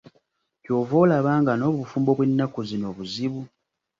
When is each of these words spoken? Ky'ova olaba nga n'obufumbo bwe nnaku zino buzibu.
Ky'ova 0.63 0.95
olaba 1.03 1.31
nga 1.41 1.53
n'obufumbo 1.55 2.11
bwe 2.17 2.25
nnaku 2.29 2.59
zino 2.69 2.87
buzibu. 2.97 3.41